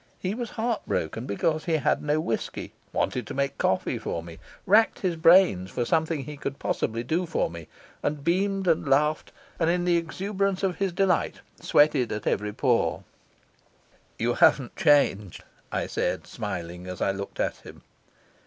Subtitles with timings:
[0.17, 4.39] He was heart broken because he had no whisky, wanted to make coffee for me,
[4.65, 7.67] racked his brain for something he could possibly do for me,
[8.01, 13.03] and beamed and laughed, and in the exuberance of his delight sweated at every pore.
[14.17, 17.83] "You haven't changed," I said, smiling, as I looked at him.